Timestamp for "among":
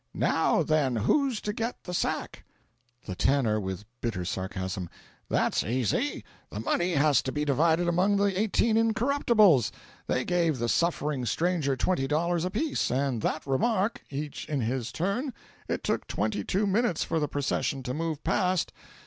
7.87-8.17